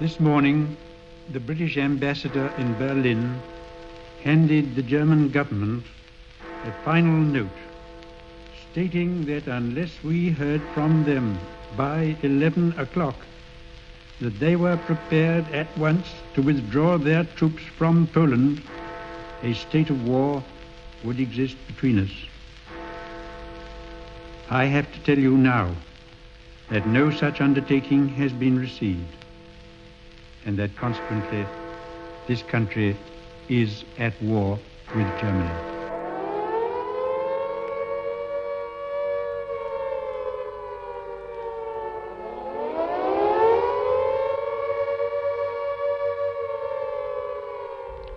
[0.00, 0.76] This morning,
[1.32, 3.42] the British ambassador in Berlin
[4.22, 5.84] handed the German government
[6.64, 7.58] a final note
[8.70, 11.36] stating that unless we heard from them
[11.76, 13.16] by 11 o'clock,
[14.20, 18.62] that they were prepared at once to withdraw their troops from Poland,
[19.42, 20.44] a state of war
[21.02, 22.12] would exist between us.
[24.48, 25.74] I have to tell you now
[26.68, 29.24] that no such undertaking has been received,
[30.48, 31.46] and that consequently
[32.26, 32.96] this country
[33.50, 34.58] is at war
[34.96, 35.50] with Germany.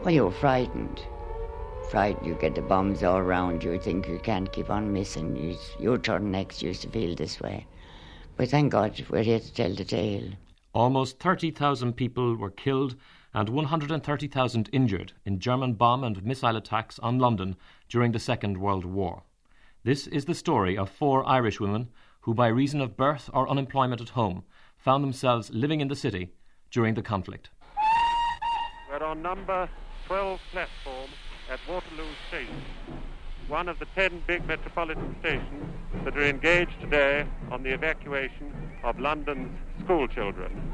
[0.02, 1.02] Well, you're frightened.
[1.90, 2.26] Frightened.
[2.26, 3.78] You get the bombs all around you.
[3.78, 5.36] Think you can't keep on missing.
[5.36, 6.62] You, your turn next.
[6.62, 7.68] You used to feel this way.
[8.38, 10.32] But thank God we're here to tell the tale.
[10.74, 12.96] Almost 30,000 people were killed
[13.34, 17.58] and 130,000 injured in German bomb and missile attacks on London
[17.90, 19.24] during the Second World War.
[19.84, 21.90] This is the story of four Irish women
[22.22, 24.44] who, by reason of birth or unemployment at home,
[24.78, 26.30] found themselves living in the city
[26.70, 27.50] during the conflict.
[28.90, 29.68] We're on number
[30.08, 31.10] 12 platform
[31.52, 32.64] at Waterloo Station,
[33.52, 35.66] one of the 10 big metropolitan stations
[36.06, 38.50] that are engaged today on the evacuation
[38.82, 39.52] of London's
[39.84, 40.72] school children.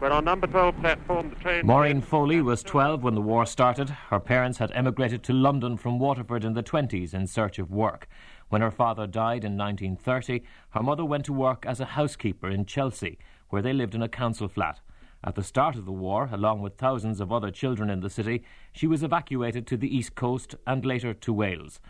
[0.00, 1.30] We're on number 12 platform.
[1.30, 1.66] The train.
[1.66, 3.90] Maureen Foley was 12 when the war started.
[3.90, 8.06] Her parents had emigrated to London from Waterford in the 20s in search of work.
[8.48, 12.64] When her father died in 1930, her mother went to work as a housekeeper in
[12.64, 14.78] Chelsea, where they lived in a council flat.
[15.24, 18.44] At the start of the war, along with thousands of other children in the city,
[18.72, 21.80] she was evacuated to the east coast and later to Wales.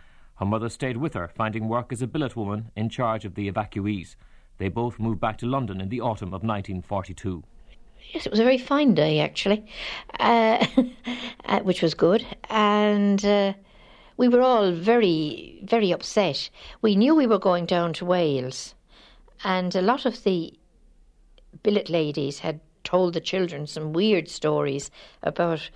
[0.41, 3.53] Her mother stayed with her, finding work as a billet woman in charge of the
[3.53, 4.17] evacuees.
[4.57, 7.45] They both moved back to London in the autumn of 1942.
[8.15, 9.67] Yes, it was a very fine day, actually,
[10.19, 10.67] uh,
[11.45, 12.27] uh, which was good.
[12.49, 13.53] And uh,
[14.17, 16.49] we were all very, very upset.
[16.81, 18.75] We knew we were going down to Wales,
[19.45, 20.59] and a lot of the
[21.63, 24.91] billet ladies had told the children some weird stories
[25.23, 25.69] about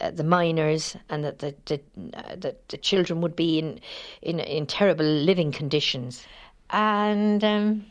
[0.00, 1.80] uh, the miners and that the the,
[2.14, 3.80] uh, that the children would be in
[4.22, 6.26] in in terrible living conditions,
[6.70, 7.84] and um,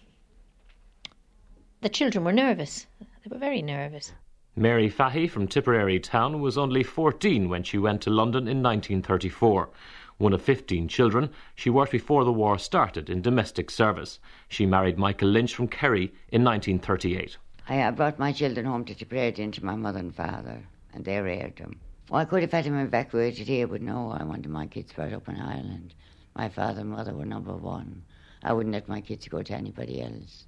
[1.82, 2.88] the children were nervous.
[3.00, 4.14] They were very nervous.
[4.56, 9.70] Mary Fahy from Tipperary Town was only 14 when she went to London in 1934.
[10.18, 14.20] One of 15 children, she worked before the war started in domestic service.
[14.50, 17.38] She married Michael Lynch from Kerry in 1938.
[17.70, 21.56] I brought my children home to Tipperary to my mother and father, and they reared
[21.56, 21.80] them.
[22.10, 25.14] Well, I could have had them evacuated here, but no, I wanted my kids brought
[25.14, 25.94] up in Ireland.
[26.36, 28.02] My father and mother were number one.
[28.42, 30.46] I wouldn't let my kids go to anybody else.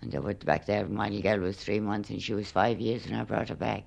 [0.00, 0.86] And I went back there.
[0.86, 3.54] My little girl was three months, and she was five years, and I brought her
[3.54, 3.84] back.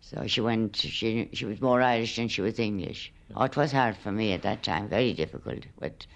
[0.00, 0.76] So she went.
[0.76, 3.12] She she was more Irish than she was English.
[3.34, 5.64] Oh, it was hard for me at that time, very difficult.
[5.80, 6.06] But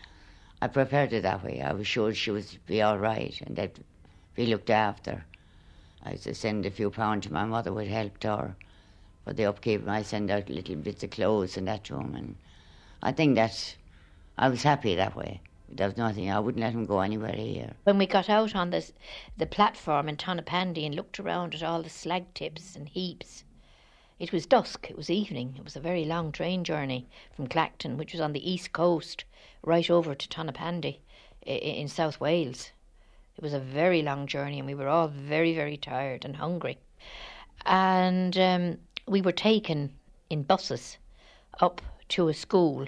[0.61, 1.61] I prepared her that way.
[1.61, 3.81] I was sure she would be all right, and that
[4.37, 5.25] be looked after.
[6.05, 8.55] I used to send a few pounds to my mother would help her
[9.25, 9.87] for the upkeep.
[9.89, 12.37] I send out little bits of clothes and that to him, and
[13.03, 13.77] I think that
[14.37, 15.41] I was happy that way.
[15.69, 16.31] There was nothing.
[16.31, 17.73] I wouldn't let him go anywhere here.
[17.85, 18.91] When we got out on the
[19.37, 23.45] the platform in Tonypandy and looked around at all the slag tips and heaps,
[24.19, 24.91] it was dusk.
[24.91, 25.55] It was evening.
[25.57, 29.25] It was a very long train journey from Clacton, which was on the east coast,
[29.63, 30.99] right over to Tonypandy
[31.47, 32.71] in South Wales.
[33.37, 36.79] It was a very long journey, and we were all very, very tired and hungry.
[37.65, 39.93] And um, we were taken
[40.31, 40.99] in buses
[41.61, 42.87] up to a school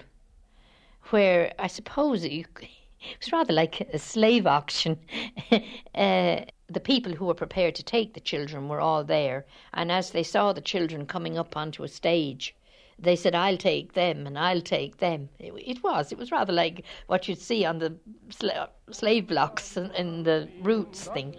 [1.09, 4.99] where I suppose you, it was rather like a slave auction.
[5.51, 10.11] uh, the people who were prepared to take the children were all there, and as
[10.11, 12.55] they saw the children coming up onto a stage,
[12.97, 15.29] they said, I'll take them and I'll take them.
[15.37, 16.11] It, it was.
[16.11, 17.95] It was rather like what you'd see on the
[18.29, 21.35] sla- slave blocks and, in the roots thing.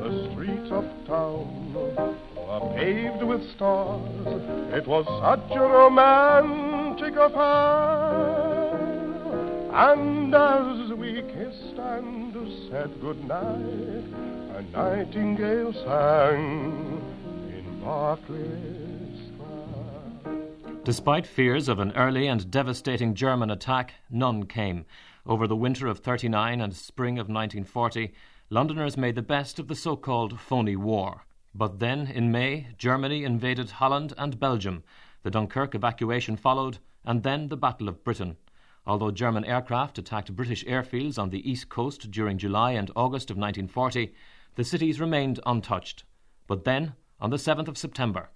[0.00, 4.26] The streets of town were paved with stars.
[4.72, 8.76] It was such a romantic affair.
[9.72, 12.34] And as we kissed and
[12.70, 14.04] said goodnight,
[14.56, 17.02] a nightingale sang
[17.48, 18.86] in Berkeley.
[20.86, 24.86] Despite fears of an early and devastating German attack, none came.
[25.26, 28.14] Over the winter of 39 and spring of 1940,
[28.48, 31.24] Londoners made the best of the so called phony war.
[31.52, 34.84] But then, in May, Germany invaded Holland and Belgium.
[35.24, 38.36] The Dunkirk evacuation followed, and then the Battle of Britain.
[38.86, 43.36] Although German aircraft attacked British airfields on the east coast during July and August of
[43.36, 44.14] 1940,
[44.54, 46.04] the cities remained untouched.
[46.46, 48.30] But then, on the 7th of September,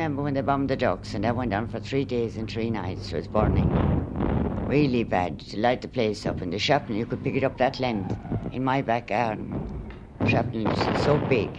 [0.00, 2.70] remember when they bombed the docks, and that went on for three days and three
[2.70, 3.12] nights.
[3.12, 3.68] It was burning.
[4.66, 6.40] Really bad to light the place up.
[6.40, 8.16] And the shrapnel, you could pick it up that length
[8.50, 9.60] in my back garden.
[10.26, 11.50] Shrapnel is so big.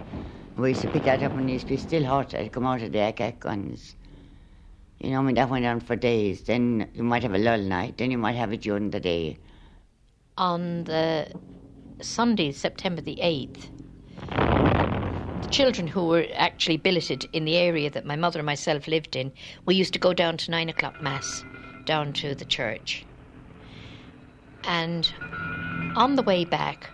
[0.58, 2.34] We used to pick that up and it used to be still hot.
[2.34, 3.96] It'd come out of the AK guns.
[5.00, 6.42] You know, I mean, that went on for days.
[6.42, 8.00] Then you might have a lull night.
[8.00, 9.38] Then you might have it during the day.
[10.40, 11.28] On the
[12.02, 13.70] Sunday, September the 8th,
[15.42, 19.16] the children who were actually billeted in the area that my mother and myself lived
[19.16, 19.32] in,
[19.66, 21.44] we used to go down to nine o'clock mass,
[21.86, 23.06] down to the church.
[24.66, 25.12] And
[25.96, 26.90] on the way back,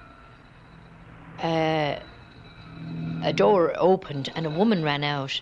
[1.40, 1.98] uh,
[3.24, 5.42] a door opened and a woman ran out,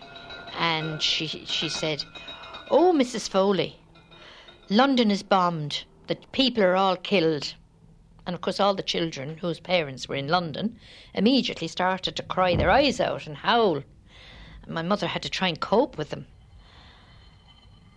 [0.58, 2.04] and she she said,
[2.70, 3.28] "Oh, Mrs.
[3.28, 3.76] Foley,
[4.68, 5.84] London is bombed.
[6.08, 7.54] The people are all killed."
[8.26, 10.78] And of course, all the children whose parents were in London
[11.14, 13.84] immediately started to cry their eyes out and howl.
[14.64, 16.26] And my mother had to try and cope with them.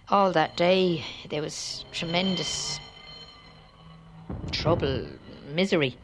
[0.07, 2.79] All that day, there was tremendous
[4.51, 5.07] trouble,
[5.47, 5.97] misery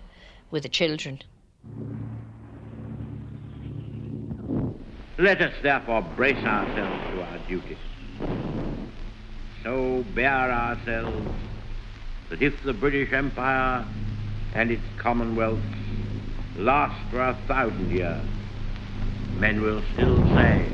[0.50, 1.22] with the children.
[5.18, 7.78] Let us therefore brace ourselves to our duties.
[9.64, 11.28] So bear ourselves
[12.30, 13.86] that if the British Empire
[14.56, 15.60] and its Commonwealth
[16.58, 18.24] last for a thousand years,
[19.38, 20.66] men will still say,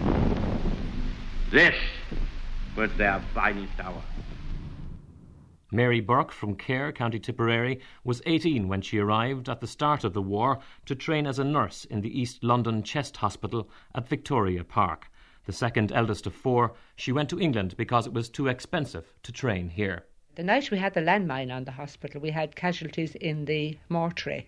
[1.49, 1.75] this
[2.77, 4.01] was their finest hour.
[5.71, 10.13] Mary Burke from Cahir, County Tipperary, was 18 when she arrived at the start of
[10.13, 14.63] the war to train as a nurse in the East London Chest Hospital at Victoria
[14.63, 15.09] Park.
[15.45, 19.31] The second eldest of four, she went to England because it was too expensive to
[19.31, 20.05] train here.
[20.35, 24.47] The night we had the landmine on the hospital, we had casualties in the mortuary.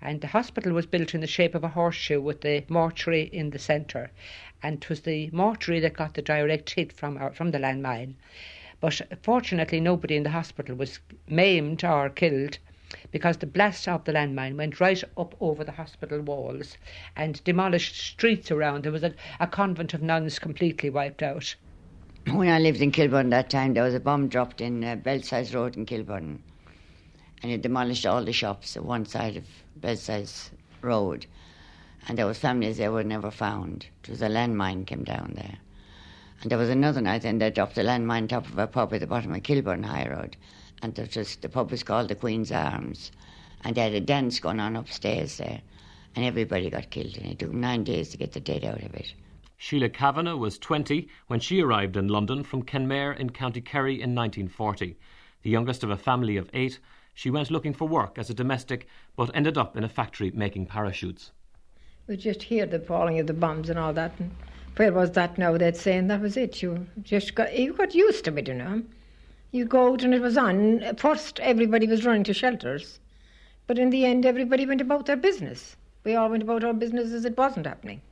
[0.00, 3.50] And the hospital was built in the shape of a horseshoe with the mortuary in
[3.50, 4.10] the centre.
[4.62, 8.14] And it was the mortuary that got the direct hit from, our, from the landmine.
[8.80, 12.56] But fortunately, nobody in the hospital was maimed or killed
[13.12, 16.78] because the blast of the landmine went right up over the hospital walls
[17.14, 18.84] and demolished streets around.
[18.84, 21.54] There was a, a convent of nuns completely wiped out.
[22.32, 25.54] When I lived in Kilburn that time, there was a bomb dropped in uh, Belsize
[25.54, 26.42] Road in Kilburn.
[27.40, 29.44] And it demolished all the shops at one side of
[29.76, 30.50] Belsize
[30.82, 31.26] Road.
[32.08, 33.86] And there was families that were never found.
[34.02, 35.58] It was a landmine came down there.
[36.42, 38.92] And there was another night, and they dropped a landmine on top of a pub
[38.92, 40.36] at the bottom of Kilburn High Road.
[40.82, 43.12] And was, the pub was called the Queen's Arms.
[43.62, 45.60] And they had a dance going on upstairs there.
[46.16, 47.18] And everybody got killed.
[47.18, 49.14] And it took nine days to get the dead out of it.
[49.58, 54.14] Sheila Kavanagh was 20 when she arrived in London from Kenmare in County Kerry in
[54.14, 54.98] 1940.
[55.42, 56.78] The youngest of a family of eight,
[57.14, 60.66] she went looking for work as a domestic but ended up in a factory making
[60.66, 61.30] parachutes.
[62.06, 64.12] We just hear the falling of the bombs and all that.
[64.18, 64.30] And
[64.76, 65.56] where was that now?
[65.56, 66.60] They'd say, and that was it.
[66.60, 68.82] You just got you got used to it, you know.
[69.52, 70.96] You go out and it was on.
[70.96, 73.00] First, everybody was running to shelters,
[73.66, 75.76] but in the end, everybody went about their business.
[76.04, 78.02] We all went about our business as it wasn't happening.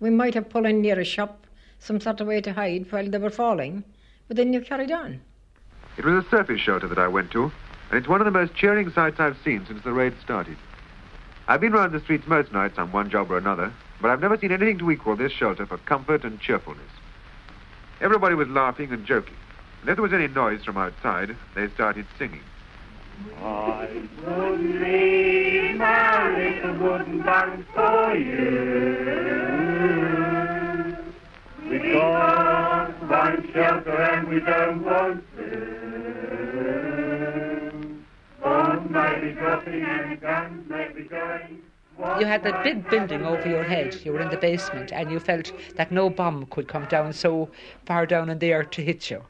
[0.00, 1.46] We might have pulled in near a shop,
[1.78, 3.84] some sort of way to hide while they were falling,
[4.28, 5.20] but then you carried on.
[5.98, 7.44] It was a surface shelter that I went to,
[7.90, 10.56] and it's one of the most cheering sights I've seen since the raid started.
[11.48, 14.38] I've been round the streets most nights on one job or another, but I've never
[14.38, 16.90] seen anything to equal this shelter for comfort and cheerfulness.
[18.00, 19.36] Everybody was laughing and joking,
[19.82, 22.42] and if there was any noise from outside, they started singing.
[23.42, 23.88] I
[24.24, 29.29] would leave my little wooden bank for you.
[33.52, 35.70] Shelter and we don't want food.
[38.42, 41.62] Bombs may be dropping and guns may be going.
[42.18, 43.94] You had that big building over your head.
[44.04, 47.50] You were in the basement, and you felt that no bomb could come down so
[47.84, 49.22] far down in there to hit you.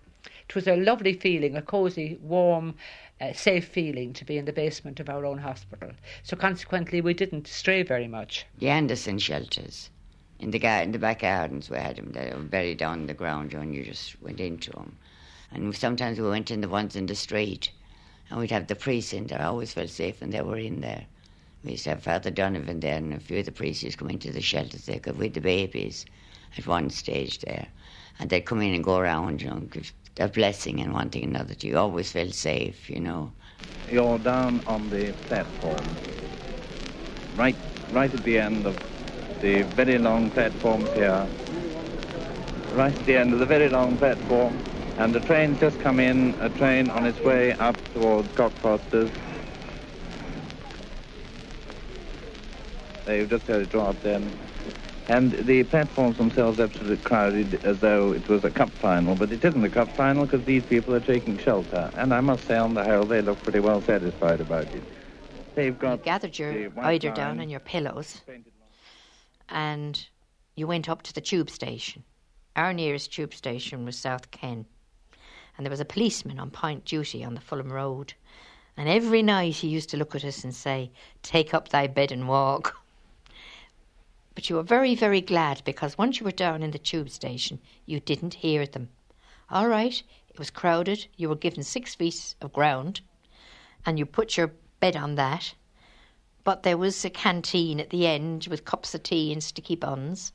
[0.49, 2.77] It was a lovely feeling, a cosy, warm,
[3.21, 5.91] uh, safe feeling to be in the basement of our own hospital.
[6.23, 8.47] So consequently, we didn't stray very much.
[8.59, 9.91] The Anderson shelters
[10.40, 12.12] in the garden, the back gardens, we had them.
[12.12, 14.97] They were buried down in the ground, and you just went into them.
[15.52, 17.70] And sometimes we went in the ones in the street,
[18.30, 19.40] and we'd have the priests in there.
[19.40, 21.04] I always felt safe when they were in there.
[21.62, 24.04] We used to have Father Donovan there, and a few of the priests used to
[24.04, 26.06] come into the shelters there with the babies
[26.56, 27.68] at one stage there.
[28.18, 31.25] And they'd come in and go around, you know, give a blessing and one thing
[31.25, 31.54] and another.
[31.61, 33.32] You always felt safe, you know.
[33.90, 35.85] You're down on the platform,
[37.37, 37.56] right,
[37.92, 38.89] right at the end of
[39.40, 41.26] the very long platform here.
[42.75, 44.56] right at the end of the very long platform,
[44.99, 49.11] and the train just come in, a train on its way up towards Cockfosters.
[53.06, 54.30] They've just had it draw up then.
[55.09, 59.44] And the platforms themselves absolutely crowded as though it was a cup final, but it
[59.44, 61.90] isn't a cup final because these people are taking shelter.
[61.94, 64.82] And I must say, on the whole, they look pretty well satisfied about it.
[65.56, 68.20] They've got you gathered your eider down on your pillows,
[69.50, 70.09] and
[70.54, 72.04] you went up to the tube station.
[72.57, 74.66] Our nearest tube station was South Ken,
[75.57, 78.14] and there was a policeman on point duty on the Fulham Road.
[78.76, 80.90] And every night he used to look at us and say,
[81.23, 82.76] Take up thy bed and walk.
[84.35, 87.61] But you were very, very glad because once you were down in the tube station,
[87.85, 88.88] you didn't hear them.
[89.50, 93.00] All right, it was crowded, you were given six feet of ground,
[93.85, 95.54] and you put your bed on that.
[96.50, 100.33] But there was a canteen at the end with cups of tea and sticky buns.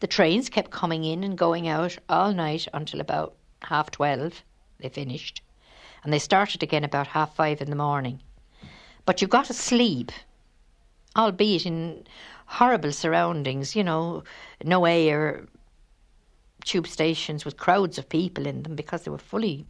[0.00, 4.44] The trains kept coming in and going out all night until about half twelve.
[4.80, 5.40] They finished.
[6.04, 8.20] And they started again about half five in the morning.
[9.06, 10.12] But you got to sleep,
[11.16, 12.06] albeit in
[12.44, 14.24] horrible surroundings, you know,
[14.62, 15.46] no air,
[16.66, 19.64] tube stations with crowds of people in them because they were fully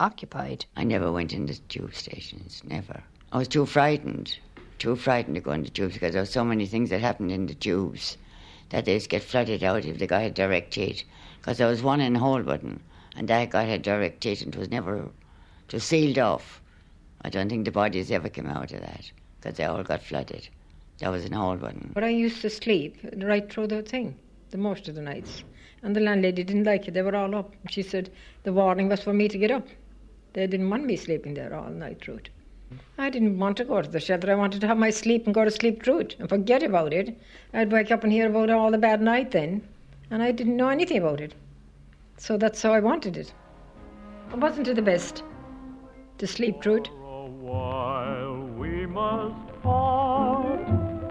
[0.00, 0.64] occupied.
[0.76, 3.04] I never went into tube stations, never.
[3.30, 4.36] I was too frightened,
[4.82, 7.46] too frightened to go into tubes because there were so many things that happened in
[7.46, 8.16] the tubes
[8.70, 11.04] that they'd get flooded out if the guy had direct hit.
[11.38, 12.80] Because there was one in Holborn,
[13.14, 16.60] and that guy had direct hit and it was never, it was sealed off.
[17.20, 19.08] I don't think the bodies ever came out of that
[19.40, 20.48] because they all got flooded.
[20.98, 21.92] That was in Holborn.
[21.94, 24.16] But I used to sleep right through the thing,
[24.50, 25.44] the most of the nights.
[25.84, 26.94] And the landlady didn't like it.
[26.94, 27.54] They were all up.
[27.70, 28.10] She said
[28.42, 29.68] the warning was for me to get up.
[30.32, 32.22] They didn't want me sleeping there all night through.
[32.98, 34.30] I didn't want to go to the shelter.
[34.30, 36.92] I wanted to have my sleep and go to sleep through it and forget about
[36.92, 37.18] it.
[37.52, 39.66] I'd wake up and hear about all the bad night then,
[40.10, 41.34] and I didn't know anything about it.
[42.16, 43.32] So that's how I wanted it.
[44.32, 45.22] It wasn't to the best
[46.18, 46.88] to sleep through it.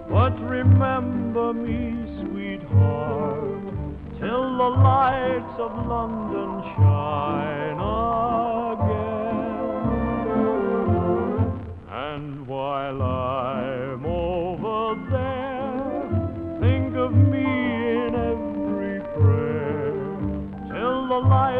[0.08, 3.64] but remember me, sweetheart,
[4.18, 8.51] till the lights of London shine again.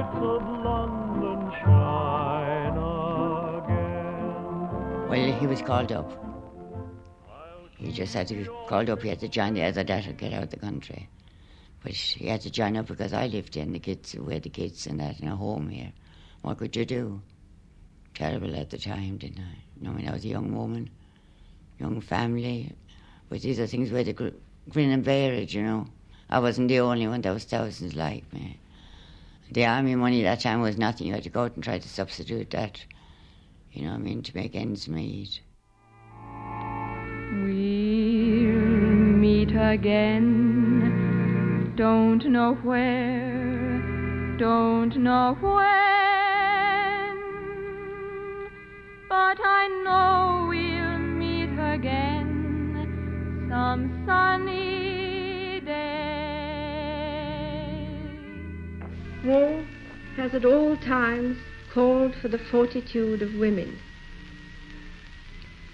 [0.02, 2.76] Lights of London shine
[3.58, 5.08] again.
[5.08, 6.10] Well, he was called up.
[7.76, 9.02] He just had to be called up.
[9.02, 11.08] He had to join the other dad to get out of the country.
[11.82, 14.50] But he had to join up because I lived in the kids, we had the
[14.50, 15.92] kids and that in a home here.
[16.42, 17.20] What could you do?
[18.14, 19.58] Terrible at the time, didn't I?
[19.80, 20.90] You know, I I was a young woman,
[21.80, 22.72] young family.
[23.28, 24.28] But these are things where the gr-
[24.68, 25.86] grin and bear it, you know.
[26.30, 27.20] I wasn't the only one.
[27.20, 28.58] There was thousands like me.
[29.52, 31.06] The army money that time was nothing.
[31.06, 32.82] You had to go out and try to substitute that,
[33.70, 35.42] you know I mean, to make ends meet.
[37.34, 37.50] We'll
[39.20, 40.94] meet again.
[41.76, 45.60] Don't know where, don't know when.
[49.10, 54.71] But I know we'll meet again some sunny
[59.22, 59.64] War
[60.16, 61.38] has at all times
[61.72, 63.78] called for the fortitude of women.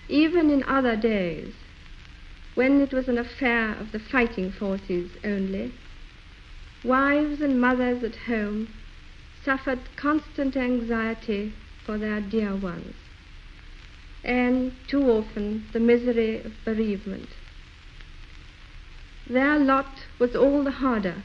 [0.08, 1.54] Even in other days,
[2.54, 5.72] when it was an affair of the fighting forces only,
[6.84, 8.68] wives and mothers at home
[9.44, 11.52] suffered constant anxiety
[11.84, 12.94] for their dear ones,
[14.24, 17.28] and too often the misery of bereavement.
[19.26, 21.22] Their lot was all the harder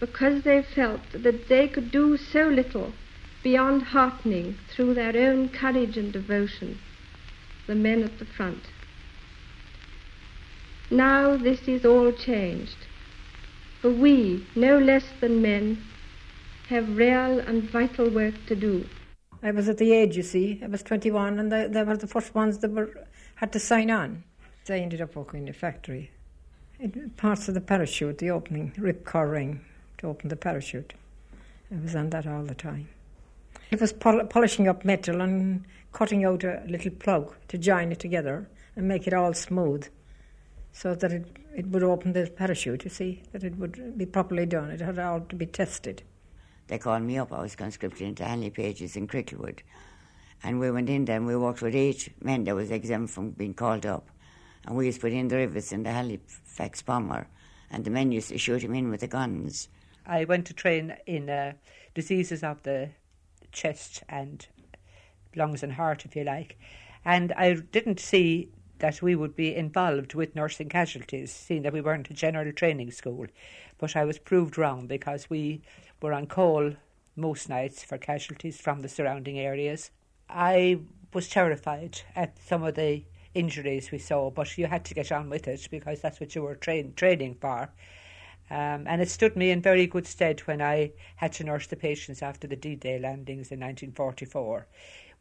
[0.00, 2.92] because they felt that they could do so little
[3.42, 6.78] beyond heartening through their own courage and devotion
[7.66, 8.64] the men at the front.
[10.90, 12.76] Now this is all changed,
[13.80, 15.82] for we, no less than men,
[16.68, 18.86] have real and vital work to do.
[19.42, 20.60] I was at the age, you see.
[20.62, 22.90] I was 21, and they, they were the first ones that were
[23.36, 24.24] had to sign on.
[24.68, 26.10] I ended up working in a factory.
[27.16, 29.60] Parts of the parachute, the opening, ripcord ring
[30.00, 30.94] to open the parachute.
[31.72, 32.88] I was on that all the time.
[33.70, 38.00] It was pol- polishing up metal and cutting out a little plug to join it
[38.00, 39.86] together and make it all smooth
[40.72, 44.46] so that it, it would open the parachute, you see, that it would be properly
[44.46, 44.70] done.
[44.70, 46.02] It had all to be tested.
[46.68, 47.32] They called me up.
[47.32, 49.58] I was conscripted into Handley Pages in Cricklewood.
[50.42, 53.30] And we went in there and we worked with eight men that was exempt from
[53.30, 54.08] being called up.
[54.64, 57.26] And we used to put in the rivets in the Halifax bomber.
[57.70, 59.68] And the men used to shoot him in with the guns
[60.06, 61.52] I went to train in uh,
[61.94, 62.90] diseases of the
[63.52, 64.46] chest and
[65.34, 66.58] lungs and heart, if you like.
[67.04, 71.80] And I didn't see that we would be involved with nursing casualties, seeing that we
[71.80, 73.26] weren't a general training school.
[73.78, 75.62] But I was proved wrong because we
[76.00, 76.72] were on call
[77.16, 79.90] most nights for casualties from the surrounding areas.
[80.28, 80.80] I
[81.12, 83.04] was terrified at some of the
[83.34, 86.42] injuries we saw, but you had to get on with it because that's what you
[86.42, 87.70] were train- training for.
[88.50, 91.76] Um, and it stood me in very good stead when I had to nurse the
[91.76, 94.66] patients after the D Day landings in 1944.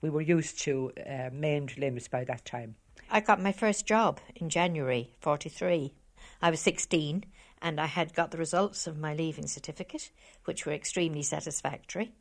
[0.02, 2.76] We were used to uh, maimed limbs by that time.
[3.12, 5.94] I got my first job in January 43.
[6.42, 7.26] I was 16
[7.62, 10.12] and I had got the results of my leaving certificate,
[10.46, 12.14] which were extremely satisfactory.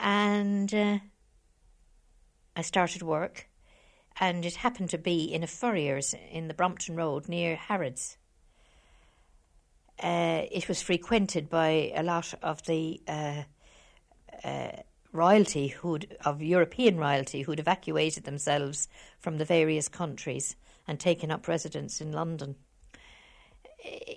[0.00, 0.98] And uh,
[2.54, 3.48] I started work,
[4.18, 8.16] and it happened to be in a furrier's in the Brompton Road near Harrods.
[10.02, 13.42] Uh, it was frequented by a lot of the uh,
[14.44, 14.72] uh,
[15.12, 18.88] royalty who'd, of European royalty who'd evacuated themselves
[19.18, 20.54] from the various countries
[20.86, 22.56] and taken up residence in London.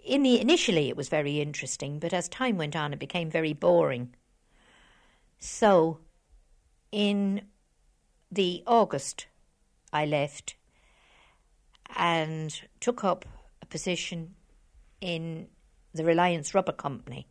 [0.03, 3.53] In the initially, it was very interesting, but as time went on, it became very
[3.53, 4.13] boring.
[5.39, 5.99] So,
[6.91, 7.43] in
[8.31, 9.27] the August,
[9.93, 10.55] I left
[11.95, 13.25] and took up
[13.61, 14.35] a position
[15.01, 15.47] in
[15.93, 17.27] the Reliance Rubber Company,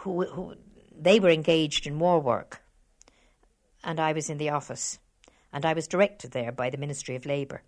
[0.00, 0.54] who, who
[0.98, 2.62] they were engaged in war work,
[3.84, 4.98] and I was in the office,
[5.52, 7.62] and I was directed there by the Ministry of Labour.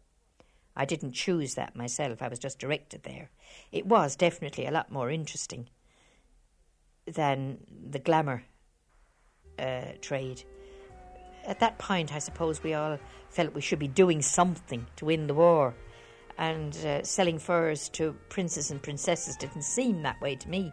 [0.76, 3.30] I didn't choose that myself, I was just directed there.
[3.72, 5.68] It was definitely a lot more interesting
[7.06, 7.58] than
[7.90, 8.44] the glamour
[9.58, 10.44] uh, trade.
[11.46, 12.98] At that point, I suppose we all
[13.30, 15.74] felt we should be doing something to win the war,
[16.38, 20.72] and uh, selling furs to princes and princesses didn't seem that way to me.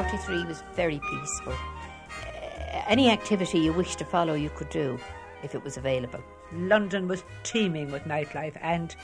[0.00, 1.52] 1943 was very peaceful.
[1.52, 4.98] Uh, any activity you wished to follow, you could do
[5.42, 6.22] if it was available.
[6.52, 8.94] London was teeming with nightlife, and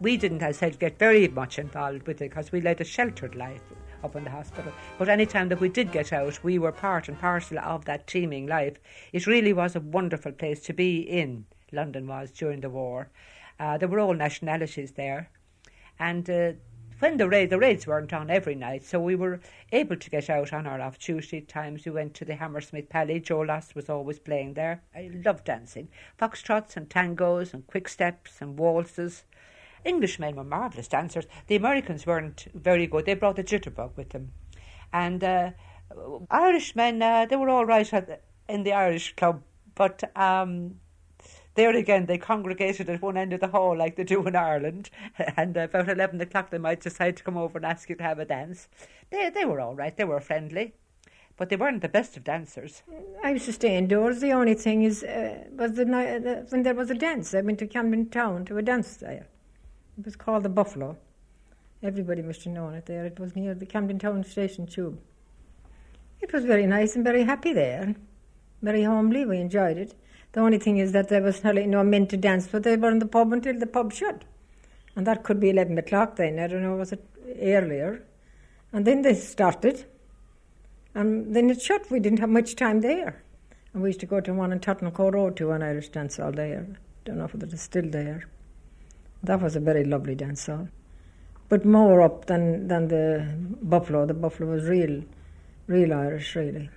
[0.00, 2.84] we didn't, as I said, get very much involved with it because we led a
[2.84, 3.62] sheltered life
[4.04, 4.72] up in the hospital.
[4.98, 8.06] But any time that we did get out, we were part and parcel of that
[8.06, 8.78] teeming life.
[9.12, 11.46] It really was a wonderful place to be in.
[11.72, 13.10] London was during the war.
[13.58, 15.30] Uh, there were all nationalities there,
[15.98, 16.52] and uh,
[16.98, 19.40] when the the raids weren't on every night, so we were
[19.72, 21.84] able to get out on our off duty times.
[21.84, 23.20] We went to the Hammersmith Palais.
[23.20, 24.82] Joe Loss was always playing there.
[24.94, 29.24] I loved dancing, foxtrots and tangos and quick steps and waltzes.
[29.84, 31.26] Englishmen were marvellous dancers.
[31.46, 33.06] The Americans weren't very good.
[33.06, 34.32] They brought the jitterbug with them,
[34.92, 35.50] and uh,
[36.30, 37.92] Irishmen uh, they were all right
[38.48, 39.42] in the Irish club,
[39.74, 40.80] but um,
[41.56, 44.90] there again, they congregated at one end of the hall like they do in Ireland,
[45.36, 48.18] and about 11 o'clock they might decide to come over and ask you to have
[48.18, 48.68] a dance.
[49.10, 50.74] They, they were all right, they were friendly,
[51.36, 52.82] but they weren't the best of dancers.
[53.22, 54.20] I used to stay indoors.
[54.20, 57.58] The only thing is, uh, was the, the, when there was a dance, I went
[57.58, 59.26] to Camden Town to a dance there.
[59.98, 60.96] It was called the Buffalo.
[61.82, 63.04] Everybody must have known it there.
[63.04, 64.98] It was near the Camden Town station tube.
[66.20, 67.94] It was very nice and very happy there.
[68.62, 69.24] Very homely.
[69.24, 69.94] We enjoyed it.
[70.36, 72.98] The only thing is that there was no men to dance, but they were in
[72.98, 74.22] the pub until the pub shut.
[74.94, 77.02] And that could be 11 o'clock then, I don't know, was it
[77.40, 78.04] earlier?
[78.70, 79.86] And then they started,
[80.94, 81.90] and then it shut.
[81.90, 83.22] We didn't have much time there.
[83.72, 86.18] And we used to go to one in Tottenham Court Road to an Irish dance
[86.18, 86.66] hall there.
[87.06, 88.28] Don't know if it is still there.
[89.22, 90.68] That was a very lovely dance hall.
[91.48, 93.26] But more up than, than the
[93.62, 94.04] Buffalo.
[94.04, 95.02] The Buffalo was real,
[95.66, 96.68] real Irish, really.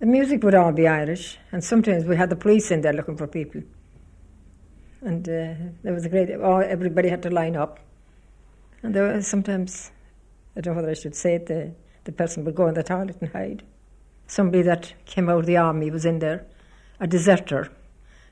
[0.00, 3.18] The music would all be Irish, and sometimes we had the police in there looking
[3.18, 3.62] for people.
[5.02, 7.80] And uh, there was a great, oh, everybody had to line up.
[8.82, 9.90] And there was sometimes,
[10.56, 11.72] I don't know whether I should say it, the,
[12.04, 13.62] the person would go in the toilet and hide.
[14.26, 16.46] Somebody that came out of the army was in there,
[16.98, 17.70] a deserter,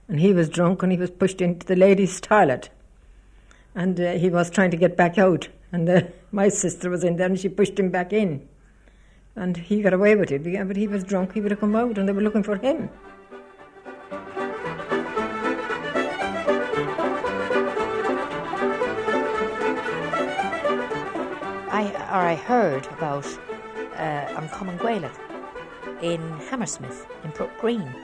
[0.09, 2.71] and he was drunk and he was pushed into the ladies' toilet.
[3.75, 6.01] And uh, he was trying to get back out, and uh,
[6.33, 8.49] my sister was in there and she pushed him back in
[9.39, 10.43] and he got away with it.
[10.43, 12.91] But he was drunk, he would have come out, and they were looking for him.
[21.71, 23.27] I or I heard about
[23.95, 25.13] uh, An Cumann Gaeilge
[26.03, 26.21] in
[26.51, 27.95] Hammersmith in Brook Green,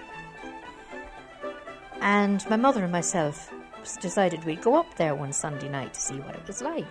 [2.01, 3.53] and my mother and myself
[4.01, 6.87] decided we'd go up there one Sunday night to see what it was like,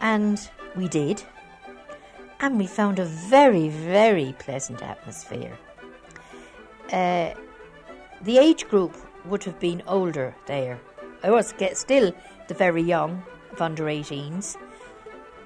[0.00, 1.22] and we did
[2.42, 5.56] and we found a very, very pleasant atmosphere.
[6.92, 7.32] Uh,
[8.22, 10.80] the age group would have been older there.
[11.22, 12.12] I was still
[12.48, 14.56] the very young of under 18s.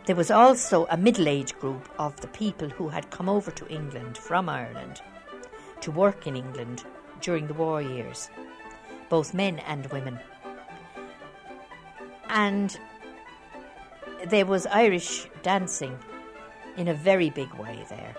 [0.07, 3.69] There was also a middle age group of the people who had come over to
[3.69, 5.03] England from Ireland
[5.83, 6.85] to work in England
[7.21, 8.31] during the war years,
[9.11, 10.19] both men and women.
[12.31, 12.79] And
[14.29, 15.99] there was Irish dancing
[16.77, 18.15] in a very big way there.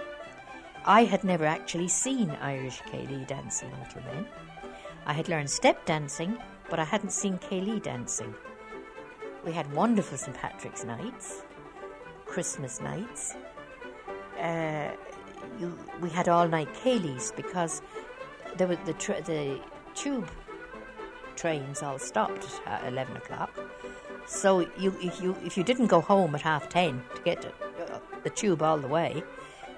[0.86, 4.26] I had never actually seen Irish Céilí dancing until then.
[5.06, 6.38] I had learned step dancing,
[6.70, 8.34] but I hadn't seen Céilí dancing.
[9.46, 10.36] We had wonderful St.
[10.36, 11.43] Patrick's nights,
[12.26, 13.36] Christmas nights.
[14.39, 14.91] Uh,
[15.60, 17.82] you, we had all night Céilís because
[18.58, 19.60] there was the, tr- the
[19.93, 20.30] tube
[21.36, 23.52] trains all stopped at 11 o'clock.
[24.28, 27.48] So you, if you if you didn't go home at half ten to get to,
[27.48, 27.66] uh,
[28.27, 29.23] the tube all the way,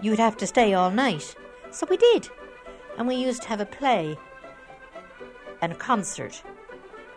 [0.02, 1.36] you would have to stay all night.
[1.70, 2.30] So we did,
[2.98, 4.18] and we used to have a play
[5.62, 6.42] and a concert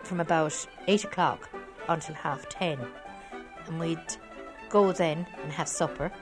[0.03, 0.55] from about
[0.89, 1.49] eight o'clock
[1.89, 2.79] until half ten,
[3.67, 4.17] and we'd
[4.69, 6.13] go then and have supper,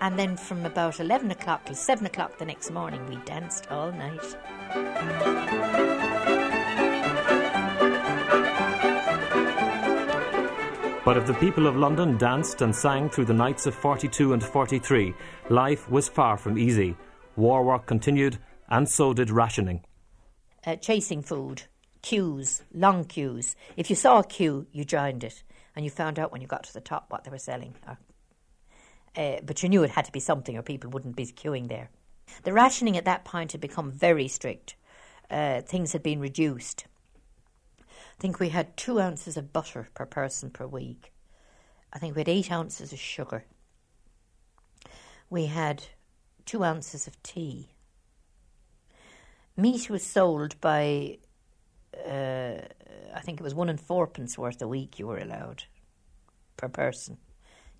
[0.00, 3.92] and then from about eleven o'clock till seven o'clock the next morning we danced all
[3.92, 4.36] night.
[11.06, 14.42] But if the people of London danced and sang through the nights of 42 and
[14.42, 15.14] 43,
[15.50, 16.96] life was far from easy.
[17.36, 18.38] War work continued,
[18.68, 19.84] and so did rationing.
[20.66, 21.62] Uh, chasing food,
[22.02, 23.54] queues, long queues.
[23.76, 25.44] If you saw a queue, you joined it,
[25.76, 27.76] and you found out when you got to the top what they were selling.
[29.16, 31.88] Uh, but you knew it had to be something, or people wouldn't be queuing there.
[32.42, 34.74] The rationing at that point had become very strict.
[35.30, 36.84] Uh, things had been reduced.
[38.18, 41.12] I think we had two ounces of butter per person per week.
[41.92, 43.44] I think we had eight ounces of sugar.
[45.28, 45.84] We had
[46.46, 47.68] two ounces of tea.
[49.56, 51.18] Meat was sold by,
[52.06, 52.58] uh,
[53.14, 55.64] I think it was one and fourpence worth a week you were allowed
[56.56, 57.18] per person.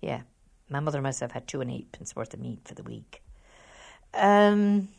[0.01, 0.21] Yeah,
[0.69, 3.23] my mother and myself had two and eightpence worth of meat for the week.
[4.13, 4.89] Um,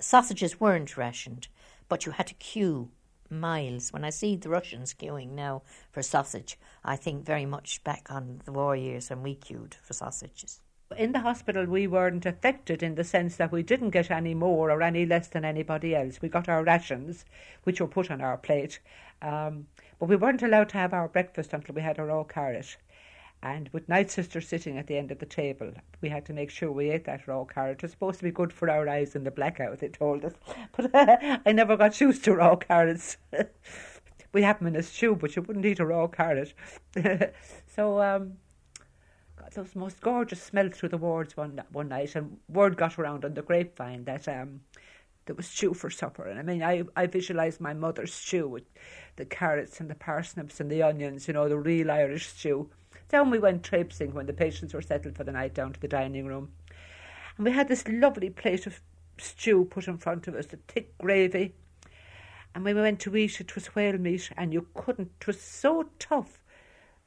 [0.00, 1.48] sausages weren't rationed,
[1.88, 2.90] but you had to queue
[3.30, 3.92] miles.
[3.92, 8.42] When I see the Russians queuing now for sausage, I think very much back on
[8.44, 10.60] the war years when we queued for sausages.
[10.96, 14.70] In the hospital, we weren't affected in the sense that we didn't get any more
[14.70, 16.22] or any less than anybody else.
[16.22, 17.24] We got our rations,
[17.64, 18.78] which were put on our plate,
[19.20, 19.66] um,
[19.98, 22.76] but we weren't allowed to have our breakfast until we had our raw carrot.
[23.42, 26.50] And with night sister sitting at the end of the table, we had to make
[26.50, 27.78] sure we ate that raw carrot.
[27.78, 30.34] It was supposed to be good for our eyes in the blackout, they told us.
[30.76, 33.18] But I never got used to raw carrots.
[34.32, 36.54] we have them in a stew, but you wouldn't eat a raw carrot.
[37.66, 38.34] so, um,
[39.36, 43.24] got those most gorgeous smells through the wards one one night, and word got around
[43.24, 44.60] on the grapevine that um,
[45.26, 46.26] there was stew for supper.
[46.26, 48.64] And I mean, I, I visualised my mother's stew with
[49.16, 52.70] the carrots and the parsnips and the onions, you know, the real Irish stew.
[53.08, 55.88] Down we went traipsing when the patients were settled for the night down to the
[55.88, 56.52] dining room.
[57.36, 58.80] And we had this lovely plate of
[59.18, 61.54] stew put in front of us, the thick gravy.
[62.54, 65.40] And when we went to eat, it was whale meat, and you couldn't, it was
[65.40, 66.38] so tough.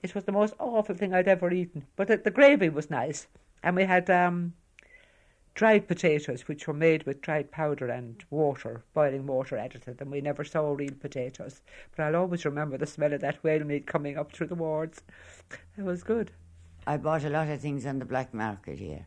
[0.01, 1.85] It was the most awful thing I'd ever eaten.
[1.95, 3.27] But the, the gravy was nice.
[3.61, 4.53] And we had um,
[5.59, 10.09] dried potatoes, which were made with dried powder and water, boiling water added to them.
[10.09, 11.59] We never saw real potatoes.
[11.93, 15.01] But I'll always remember the smell of that whale meat coming up through the wards.
[15.77, 16.31] It was good.
[16.87, 19.05] I bought a lot of things on the black market here.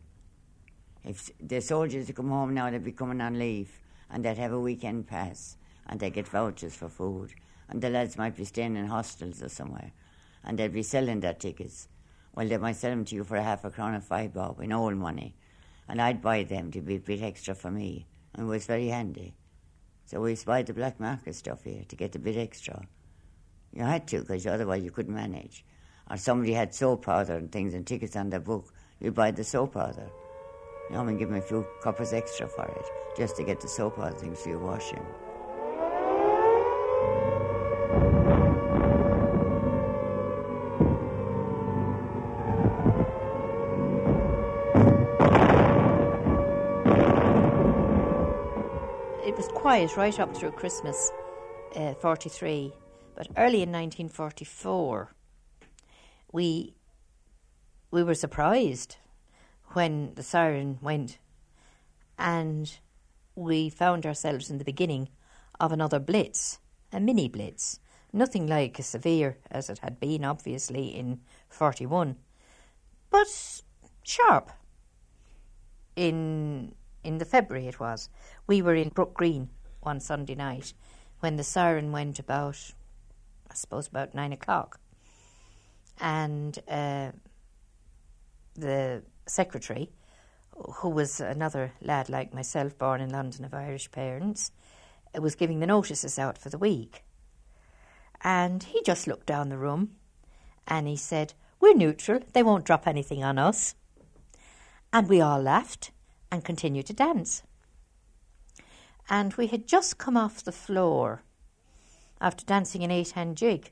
[1.02, 4.60] If the soldiers come home now, they'd be coming on leave and they'd have a
[4.60, 7.32] weekend pass and they get vouchers for food.
[7.70, 9.92] And the lads might be staying in hostels or somewhere
[10.44, 11.88] and they'd be selling their tickets.
[12.34, 14.60] Well, they might sell them to you for a half a crown and five bob
[14.60, 15.34] in old money.
[15.88, 18.06] And I'd buy them to be a bit extra for me.
[18.34, 19.34] And it was very handy.
[20.06, 22.86] So we used to buy the black market stuff here to get a bit extra.
[23.72, 25.64] You had to, because otherwise you couldn't manage.
[26.10, 29.44] Or somebody had soap powder and things and tickets on their book, you'd buy the
[29.44, 30.10] soap powder.
[30.90, 33.68] You know, and give them a few coppers extra for it, just to get the
[33.68, 35.04] soap powder things for your washing.
[49.24, 51.12] It was quiet right up through Christmas
[51.76, 52.72] uh, 43,
[53.14, 55.14] but early in 1944,
[56.32, 56.74] we
[57.92, 58.96] we were surprised
[59.74, 61.18] when the siren went,
[62.18, 62.76] and
[63.36, 65.08] we found ourselves in the beginning
[65.60, 66.58] of another blitz,
[66.92, 67.78] a mini blitz,
[68.12, 72.16] nothing like as severe as it had been, obviously in 41,
[73.08, 73.28] but
[74.02, 74.50] sharp.
[75.94, 78.08] in in the February it was.
[78.46, 80.72] We were in Brook Green one Sunday night
[81.20, 82.72] when the siren went about,
[83.50, 84.80] I suppose about nine o'clock,
[86.00, 87.12] and uh,
[88.54, 89.90] the secretary,
[90.76, 94.50] who was another lad like myself, born in London of Irish parents,
[95.14, 97.04] was giving the notices out for the week.
[98.22, 99.92] And he just looked down the room
[100.66, 103.74] and he said, We're neutral, they won't drop anything on us.
[104.92, 105.90] And we all laughed
[106.32, 107.42] and continued to dance.
[109.08, 111.22] And we had just come off the floor
[112.20, 113.70] after dancing an eight hand jig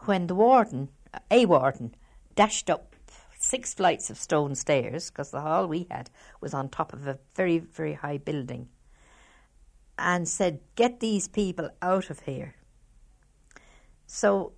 [0.00, 0.88] when the warden,
[1.30, 1.94] a warden,
[2.34, 2.96] dashed up
[3.38, 7.18] six flights of stone stairs because the hall we had was on top of a
[7.34, 8.68] very, very high building
[9.96, 12.54] and said, Get these people out of here.
[14.06, 14.52] So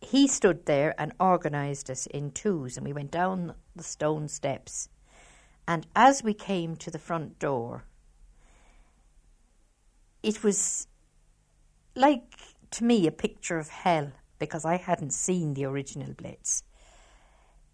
[0.00, 4.88] he stood there and organised us in twos, and we went down the stone steps.
[5.68, 7.84] And as we came to the front door,
[10.22, 10.88] it was
[11.94, 12.22] like
[12.70, 16.62] to me a picture of hell because I hadn't seen the original Blitz.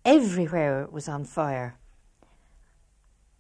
[0.04, 1.76] Everywhere was on fire.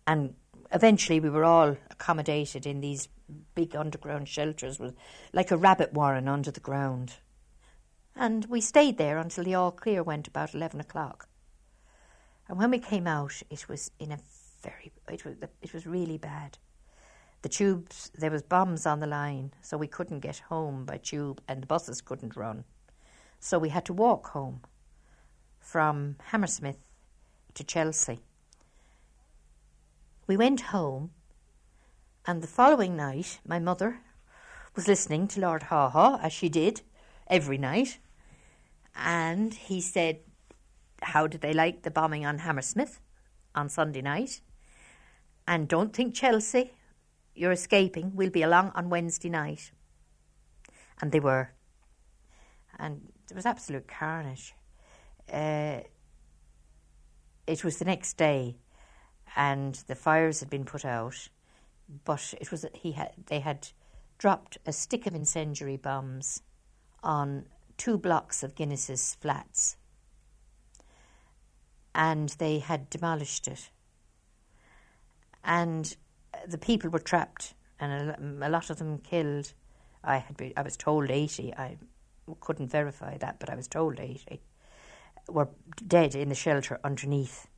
[0.06, 0.34] And
[0.72, 3.08] eventually we were all accommodated in these
[3.56, 4.94] big underground shelters with
[5.32, 7.14] like a rabbit warren under the ground.
[8.14, 11.28] And we stayed there until the all clear went about 11 o'clock.
[12.48, 14.18] And when we came out, it was in a
[14.64, 16.58] very, it was, it was really bad.
[17.42, 21.42] The tubes, there was bombs on the line, so we couldn't get home by tube
[21.46, 22.64] and the buses couldn't run.
[23.38, 24.62] So we had to walk home
[25.60, 26.78] from Hammersmith
[27.52, 28.20] to Chelsea.
[30.26, 31.10] We went home,
[32.26, 34.00] and the following night, my mother
[34.74, 36.80] was listening to Lord Haw Haw, as she did
[37.26, 37.98] every night,
[38.96, 40.20] and he said,
[41.02, 43.00] How did they like the bombing on Hammersmith
[43.54, 44.40] on Sunday night?
[45.46, 46.72] And don't think Chelsea,
[47.34, 48.12] you're escaping.
[48.14, 49.72] We'll be along on Wednesday night.
[51.00, 51.52] And they were.
[52.78, 54.54] And there was absolute carnage.
[55.32, 55.80] Uh,
[57.46, 58.56] it was the next day,
[59.36, 61.28] and the fires had been put out,
[62.04, 63.68] but it was he had they had
[64.18, 66.42] dropped a stick of incendiary bombs
[67.02, 69.76] on two blocks of Guinness's flats,
[71.94, 73.70] and they had demolished it,
[75.44, 75.96] and
[76.46, 79.52] the people were trapped, and a, lot of them killed.
[80.02, 81.54] I had been, I was told eighty.
[81.54, 81.76] I
[82.40, 84.40] couldn't verify that, but I was told eighty
[85.28, 85.48] were
[85.86, 87.48] dead in the shelter underneath.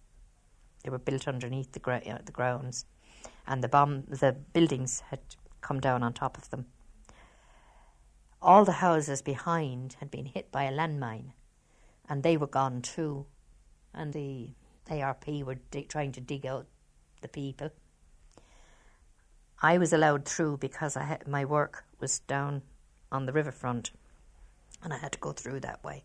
[0.83, 2.87] They were built underneath the, gra- uh, the grounds,
[3.47, 5.21] and the bomb, the buildings had
[5.61, 6.67] come down on top of them.
[8.41, 11.33] All the houses behind had been hit by a landmine,
[12.09, 13.27] and they were gone too.
[13.93, 14.51] And the
[14.89, 16.67] ARP were di- trying to dig out
[17.27, 17.71] the people.
[19.63, 22.63] I was allowed through because I had, my work was down
[23.11, 23.91] on the riverfront,
[24.83, 26.05] and I had to go through that way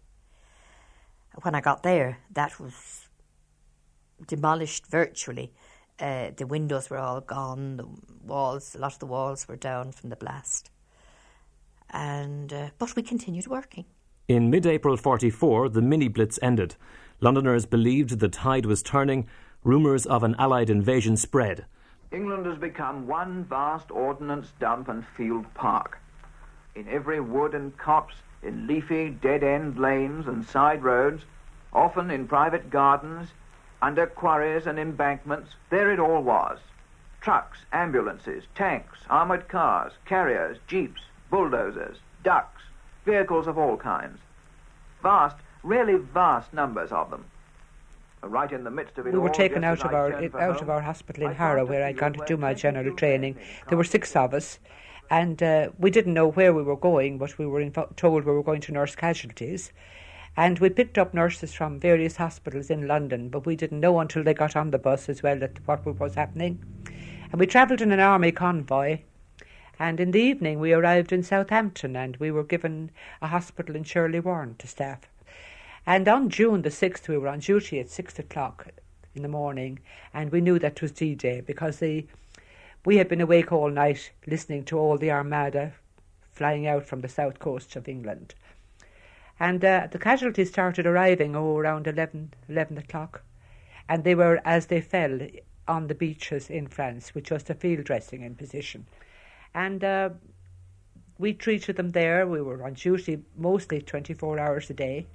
[1.42, 3.08] when I got there, that was
[4.28, 5.54] demolished virtually.
[6.00, 7.88] Uh, the windows were all gone, the
[8.24, 10.72] walls, a lot of the walls were down from the blast.
[11.92, 13.86] And uh, but we continued working.
[14.28, 16.76] In mid-April 44, the mini blitz ended.
[17.20, 19.28] Londoners believed the tide was turning.
[19.64, 21.66] Rumours of an Allied invasion spread.
[22.12, 26.00] England has become one vast ordnance dump and field park.
[26.74, 31.26] In every wood and copse, in leafy dead-end lanes and side roads,
[31.72, 33.30] often in private gardens,
[33.84, 36.58] under quarries and embankments, there it all was.
[37.22, 42.64] Trucks, ambulances, tanks, armoured cars, carriers, jeeps, bulldozers, ducks,
[43.06, 44.18] vehicles of all kinds.
[45.04, 47.26] Vast, really vast numbers of them.
[48.24, 50.70] Right in the midst of it we were taken out of our for out of
[50.70, 53.38] our hospital in Harrow, where I'd gone to do my general training.
[53.68, 54.60] There were six of us,
[55.10, 58.32] and uh, we didn't know where we were going, but we were info- told we
[58.32, 59.72] were going to nurse casualties.
[60.38, 64.24] And we picked up nurses from various hospitals in London, but we didn't know until
[64.24, 66.64] they got on the bus as well that what was happening.
[67.32, 69.00] And we travelled in an army convoy.
[69.78, 73.84] And in the evening, we arrived in Southampton, and we were given a hospital in
[73.84, 75.02] Shirley Warren to staff.
[75.86, 78.68] And on June the 6th, we were on duty at 6 o'clock
[79.16, 79.80] in the morning,
[80.14, 82.06] and we knew that was D Day because the,
[82.86, 85.74] we had been awake all night listening to all the armada
[86.32, 88.36] flying out from the south coast of England.
[89.40, 93.24] And uh, the casualties started arriving oh, around 11, 11 o'clock,
[93.90, 95.20] and they were as they fell
[95.68, 98.86] on the beaches in France, which was the field dressing in position.
[99.54, 100.10] And uh,
[101.18, 102.28] we treated them there.
[102.28, 105.08] We were on duty mostly 24 hours a day.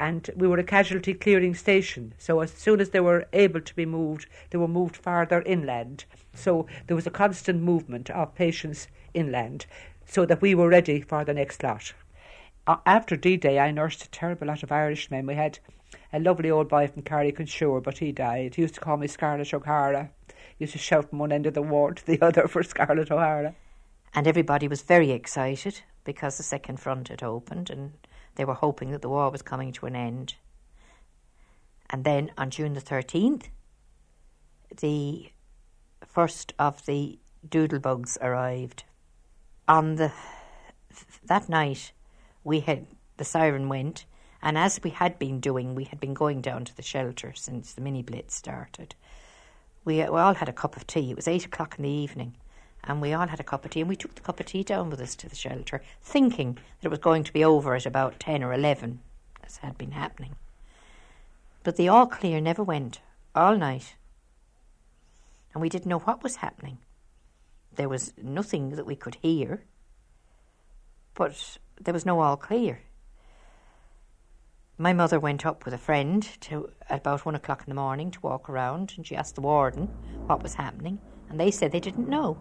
[0.00, 2.14] And we were a casualty clearing station.
[2.16, 6.06] So as soon as they were able to be moved, they were moved farther inland.
[6.34, 9.66] So there was a constant movement of patients inland
[10.06, 11.92] so that we were ready for the next lot.
[12.86, 15.26] After D Day, I nursed a terrible lot of Irishmen.
[15.26, 15.58] We had
[16.12, 18.54] a lovely old boy from Carrick-on-Suir, but he died.
[18.54, 20.10] He used to call me Scarlett O'Hara.
[20.56, 23.10] He used to shout from one end of the ward to the other for Scarlett
[23.10, 23.54] O'Hara.
[24.14, 27.92] And everybody was very excited because the second front had opened and
[28.34, 30.34] they were hoping that the war was coming to an end.
[31.88, 33.46] And then on June the 13th,
[34.80, 35.30] the
[36.06, 38.84] first of the doodlebugs arrived.
[39.68, 40.12] On the
[41.24, 41.92] that night,
[42.42, 44.06] we had the siren went,
[44.42, 47.72] and as we had been doing, we had been going down to the shelter since
[47.72, 48.94] the mini blitz started.
[49.84, 51.10] We, we all had a cup of tea.
[51.10, 52.36] It was eight o'clock in the evening,
[52.84, 54.62] and we all had a cup of tea, and we took the cup of tea
[54.62, 57.86] down with us to the shelter, thinking that it was going to be over at
[57.86, 59.00] about ten or eleven,
[59.44, 60.36] as had been happening.
[61.62, 63.00] But the all clear never went
[63.34, 63.96] all night,
[65.52, 66.78] and we didn't know what was happening.
[67.74, 69.62] There was nothing that we could hear,
[71.14, 72.80] but there was no all clear.
[74.78, 78.10] My mother went up with a friend to at about one o'clock in the morning
[78.12, 79.88] to walk around, and she asked the warden
[80.26, 82.40] what was happening, and they said they didn't know.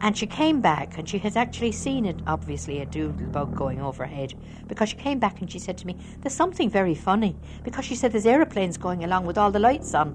[0.00, 4.34] And she came back, and she had actually seen it, obviously, a doodlebug going overhead,
[4.68, 7.96] because she came back and she said to me, There's something very funny, because she
[7.96, 10.14] said there's aeroplanes going along with all the lights on.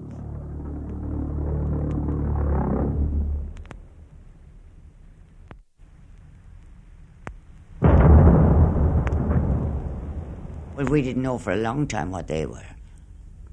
[10.75, 12.65] Well, we didn't know for a long time what they were.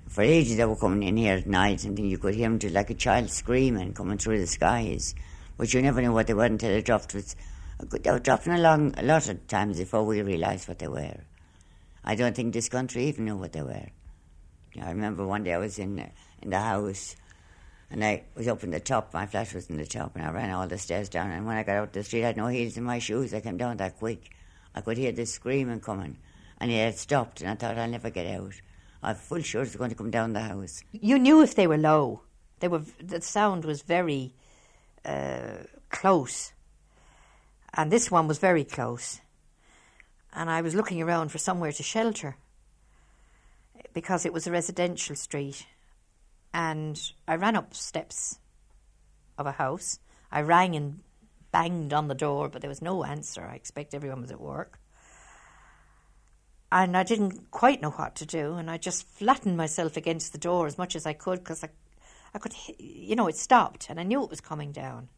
[0.08, 2.60] For ages they were coming in here at night, and then you could hear them
[2.60, 5.14] just like a child screaming coming through the skies.
[5.60, 7.12] But you never knew what they were until they dropped.
[7.12, 7.36] With,
[7.90, 11.18] they were dropping along a lot of times before we realised what they were.
[12.02, 13.88] I don't think this country even knew what they were.
[14.80, 16.08] I remember one day I was in uh,
[16.40, 17.14] in the house,
[17.90, 19.12] and I was up in the top.
[19.12, 21.30] My flat was in the top, and I ran all the stairs down.
[21.30, 23.34] And when I got out the street, I had no heels in my shoes.
[23.34, 24.30] I came down that quick.
[24.74, 26.16] I could hear the screaming coming,
[26.58, 27.42] and it had stopped.
[27.42, 28.54] And I thought I'll never get out.
[29.02, 30.82] I'm full sure it's going to come down the house.
[30.90, 32.22] You knew if they were low.
[32.60, 32.84] They were.
[32.98, 34.32] The sound was very
[35.04, 36.52] uh, close,
[37.74, 39.20] and this one was very close.
[40.32, 42.36] And I was looking around for somewhere to shelter
[43.92, 45.66] because it was a residential street.
[46.52, 48.38] And I ran up steps
[49.38, 49.98] of a house.
[50.30, 51.00] I rang and
[51.52, 53.42] banged on the door, but there was no answer.
[53.44, 54.78] I expect everyone was at work.
[56.72, 60.38] And I didn't quite know what to do, and I just flattened myself against the
[60.38, 61.70] door as much as I could because I,
[62.34, 65.08] I could, you know, it stopped, and I knew it was coming down,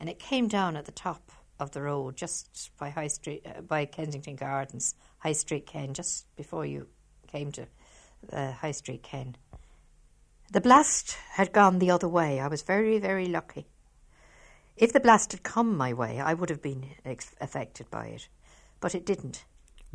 [0.00, 3.60] and it came down at the top of the road, just by High Street, uh,
[3.62, 6.88] by Kensington Gardens, High Street Ken, just before you
[7.28, 7.66] came to
[8.32, 9.36] uh, High Street Ken.
[10.52, 12.40] The blast had gone the other way.
[12.40, 13.66] I was very, very lucky.
[14.76, 18.28] If the blast had come my way, I would have been ex- affected by it,
[18.80, 19.44] but it didn't.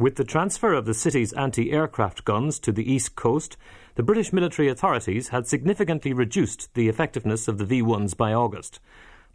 [0.02, 3.56] With the transfer of the city's anti aircraft guns to the east coast,
[3.94, 8.80] the British military authorities had significantly reduced the effectiveness of the V 1s by August.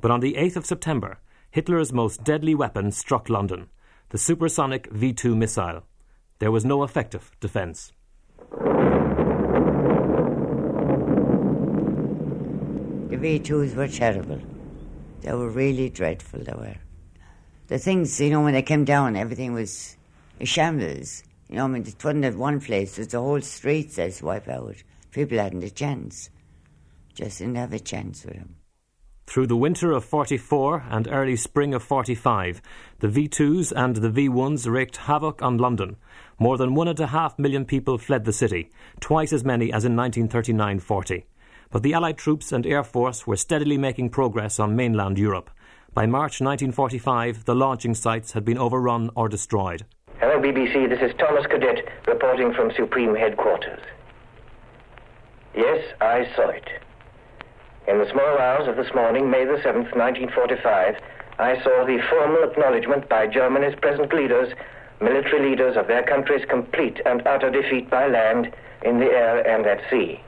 [0.01, 1.21] But on the 8th of September,
[1.53, 3.69] Hitler's most deadly weapon struck London
[4.09, 5.85] the supersonic V 2 missile.
[6.41, 7.93] There was no effective defence.
[13.09, 14.41] The V2s were terrible.
[15.21, 16.79] They were really dreadful, they were.
[17.69, 19.97] The things, you know, when they came down, everything was
[20.41, 21.23] a shambles.
[21.49, 24.23] You know, I mean, it wasn't at one place, it was the whole street that's
[24.23, 24.77] wiped out.
[25.11, 26.31] People hadn't a chance.
[27.15, 28.57] Just didn't have a chance with them.
[29.27, 32.63] Through the winter of 44 and early spring of 45,
[33.01, 35.97] the V2s and the V1s wreaked havoc on London.
[36.39, 39.85] More than one and a half million people fled the city, twice as many as
[39.85, 41.27] in 1939 40.
[41.71, 45.51] But the Allied troops and Air Force were steadily making progress on mainland Europe.
[45.93, 49.87] By March 1945, the launching sites had been overrun or destroyed.
[50.19, 50.89] Hello, BBC.
[50.89, 53.81] This is Thomas Cadett reporting from Supreme Headquarters.
[55.55, 56.67] Yes, I saw it.
[57.87, 60.97] In the small hours of this morning, May the 7th, 1945,
[61.39, 64.55] I saw the formal acknowledgement by Germany's present leaders,
[65.03, 69.67] military leaders of their country's complete and utter defeat by land, in the air, and
[69.67, 70.21] at sea.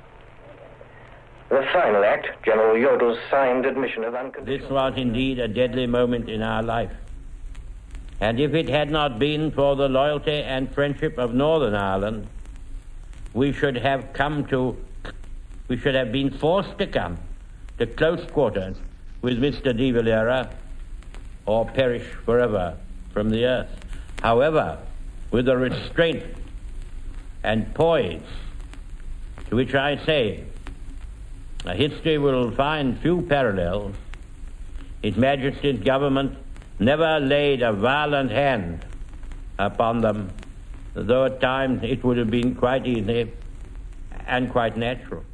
[1.49, 4.61] The final act, General Jodl's signed admission of unconditional.
[4.61, 6.91] This was indeed a deadly moment in our life.
[8.21, 12.27] And if it had not been for the loyalty and friendship of Northern Ireland,
[13.33, 14.77] we should have come to,
[15.69, 17.19] we should have been forced to come
[17.79, 18.77] to close quarters
[19.23, 19.77] with Mr.
[19.77, 20.51] de Valera
[21.47, 22.77] or perish forever
[23.13, 23.69] from the earth.
[24.21, 24.79] However,
[25.31, 26.25] with the restraint
[27.43, 28.21] and poise.
[29.49, 30.45] To which I say,
[31.65, 33.95] history will find few parallels.
[35.03, 36.37] His Majesty's government
[36.79, 38.85] never laid a violent hand
[39.59, 40.31] upon them,
[40.95, 43.33] though at times it would have been quite easy
[44.27, 45.25] and quite natural.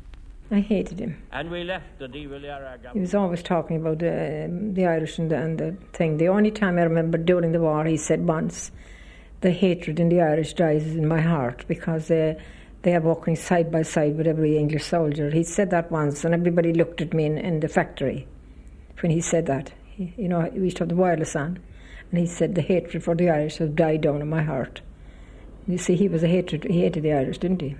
[0.50, 1.16] I hated him.
[1.32, 2.94] And we left the De Valera government.
[2.94, 6.18] He was always talking about uh, the Irish and the, and the thing.
[6.18, 8.70] The only time I remember during the war, he said once,
[9.40, 12.36] the hatred in the Irish dies in my heart because they,
[12.82, 15.30] they are walking side by side with every English soldier.
[15.30, 18.28] He said that once, and everybody looked at me in, in the factory
[19.00, 19.72] when he said that.
[19.96, 21.60] He, you know, we used to have the wireless on,
[22.10, 24.80] and he said the hatred for the Irish has died down in my heart.
[25.68, 26.64] You see, he was a hatred.
[26.64, 27.76] He hated the Irish, didn't he?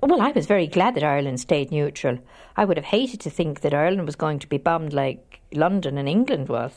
[0.00, 2.18] Well, I was very glad that Ireland stayed neutral.
[2.56, 5.98] I would have hated to think that Ireland was going to be bombed like London
[5.98, 6.72] and England was.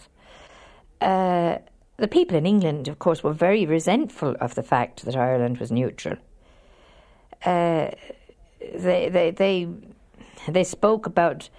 [0.99, 1.57] Uh,
[1.97, 5.71] the people in England, of course, were very resentful of the fact that Ireland was
[5.71, 6.17] neutral.
[7.45, 7.91] Uh,
[8.59, 9.67] they, they, they,
[10.47, 11.49] they spoke about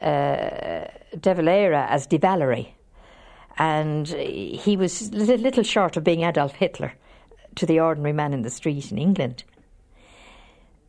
[0.00, 0.86] uh,
[1.20, 2.74] De Valera as De Valery,
[3.58, 6.94] and he was a little short of being Adolf Hitler
[7.56, 9.44] to the ordinary man in the street in England.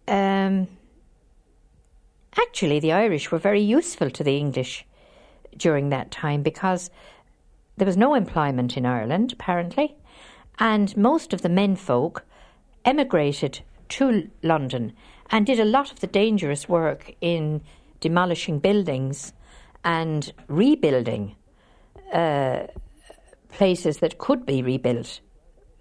[0.08, 0.68] Um,
[2.38, 4.86] actually, the Irish were very useful to the English
[5.58, 6.90] during that time because
[7.78, 9.96] there was no employment in Ireland, apparently,
[10.60, 12.24] and most of the menfolk
[12.86, 14.94] emigrated to London
[15.32, 17.62] and did a lot of the dangerous work in
[18.00, 19.34] demolishing buildings
[19.84, 21.36] and rebuilding
[22.12, 22.68] uh,
[23.50, 25.20] places that could be rebuilt,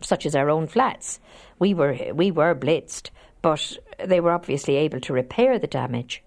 [0.00, 1.20] such as our own flats.
[1.59, 6.22] We were we were blitzed, but they were obviously able to repair the damage,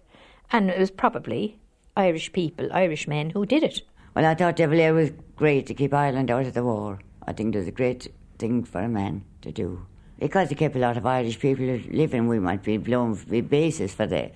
[0.51, 1.59] and it was probably
[1.97, 3.81] Irish people, Irish men, who did it.
[4.15, 6.99] Well, I thought De Valera was great to keep Ireland out of the war.
[7.27, 8.07] I think it was a great
[8.37, 9.85] thing for a man to do.
[10.19, 13.93] Because he kept a lot of Irish people living, we might be blown be bases
[13.93, 14.31] for the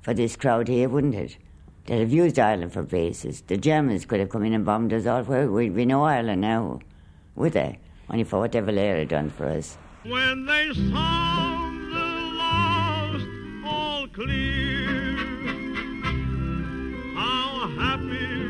[0.00, 1.36] for this crowd here, wouldn't it?
[1.86, 3.42] They'd have used Ireland for bases.
[3.42, 5.22] The Germans could have come in and bombed us all.
[5.22, 6.80] We, we know Ireland now,
[7.34, 7.78] would they?
[8.08, 9.76] Only for whatever they'd done for us.
[10.02, 12.06] When they saw the
[12.38, 13.26] lost
[13.66, 15.16] all clear,
[17.14, 18.48] how happy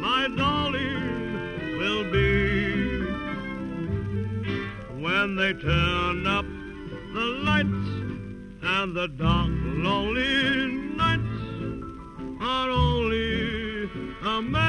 [0.00, 3.04] my darling will be
[5.00, 6.46] when they turn up
[7.14, 7.88] the lights
[8.62, 10.75] and the dark, lonely
[12.46, 13.88] are only
[14.22, 14.66] a memory.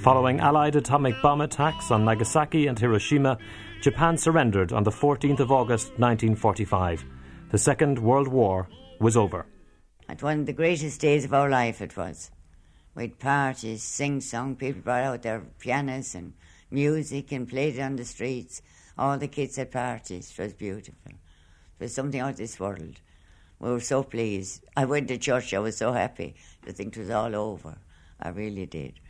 [0.00, 3.36] Following Allied atomic bomb attacks on Nagasaki and Hiroshima,
[3.82, 7.04] Japan surrendered on the 14th of August 1945.
[7.50, 8.66] The Second World War
[8.98, 9.44] was over.
[10.08, 12.30] At one of the greatest days of our life, it was.
[12.94, 16.32] We'd parties, sing song, people brought out their pianos and
[16.70, 18.62] music and played it on the streets.
[18.96, 20.30] All the kids had parties.
[20.30, 21.12] It was beautiful.
[21.12, 23.00] It was something out of this world.
[23.64, 24.62] We were so pleased.
[24.76, 26.34] I went to church, I was so happy
[26.66, 27.78] to think it was all over.
[28.20, 29.00] I really did.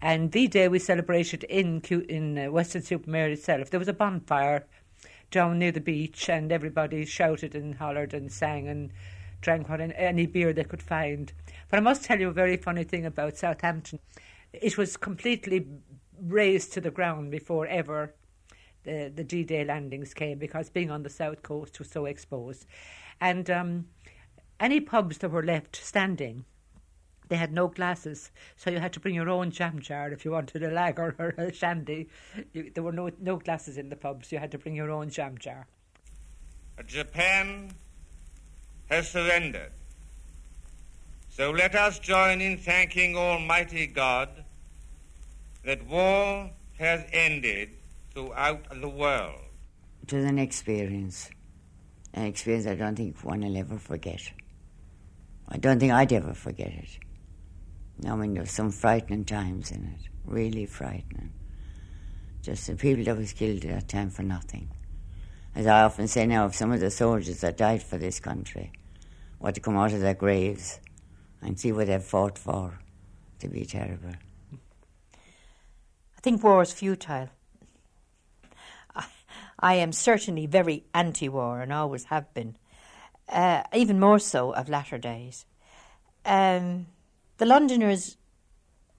[0.00, 4.64] And the day we celebrated in in uh, Weston-super-Mare itself, there was a bonfire
[5.30, 8.92] down near the beach, and everybody shouted and hollered and sang and
[9.42, 11.34] drank what any beer they could find.
[11.68, 13.98] But I must tell you a very funny thing about Southampton.
[14.54, 15.66] It was completely
[16.18, 18.14] razed to the ground before ever
[18.84, 22.64] the, the D Day landings came because being on the south coast was so exposed.
[23.22, 23.86] And um,
[24.58, 26.44] any pubs that were left standing,
[27.28, 30.32] they had no glasses, so you had to bring your own jam jar if you
[30.32, 32.08] wanted a lager or a shandy.
[32.52, 35.08] You, there were no, no glasses in the pubs, you had to bring your own
[35.08, 35.68] jam jar.
[36.84, 37.70] Japan
[38.90, 39.70] has surrendered.
[41.28, 44.30] So let us join in thanking Almighty God
[45.64, 46.50] that war
[46.80, 47.70] has ended
[48.12, 49.42] throughout the world.
[50.02, 51.30] It was an experience,
[52.14, 54.32] an experience I don't think one will ever forget.
[55.48, 56.98] I don't think I'd ever forget it.
[58.06, 61.32] I mean, there were some frightening times in it, really frightening.
[62.42, 64.70] Just the people that was killed at that time for nothing.
[65.54, 68.72] As I often say now, if some of the soldiers that died for this country
[69.38, 70.80] were to come out of their graves
[71.40, 72.80] and see what they've fought for,
[73.38, 74.14] it'd be terrible.
[74.52, 77.28] I think war is futile.
[79.62, 82.56] I, am certainly very anti war and always have been,
[83.28, 85.46] uh, even more so of latter days.
[86.24, 86.86] Um,
[87.38, 88.16] the Londoners,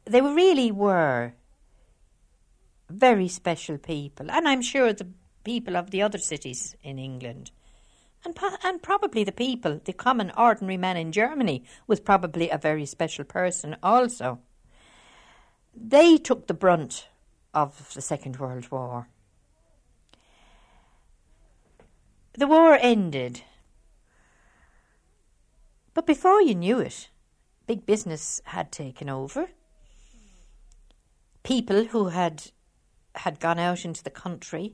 [0.05, 1.33] they really were
[2.89, 5.07] very special people, and I'm sure the
[5.43, 7.51] people of the other cities in England.
[8.25, 12.85] And, and probably the people, the common ordinary man in Germany, was probably a very
[12.85, 14.39] special person also.
[15.75, 17.07] They took the brunt
[17.53, 19.07] of the Second World War.
[22.33, 23.41] The war ended.
[25.93, 27.09] But before you knew it,
[27.67, 29.49] big business had taken over.
[31.43, 32.51] People who had
[33.15, 34.73] had gone out into the country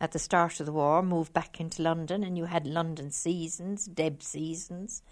[0.00, 3.84] at the start of the war moved back into London, and you had London seasons,
[3.84, 5.02] Deb seasons.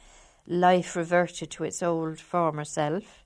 [0.47, 3.25] Life reverted to its old former self.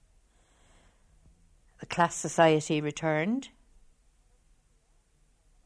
[1.81, 3.51] The class society returned.